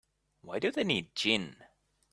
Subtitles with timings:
[0.41, 1.63] Why do they need gin?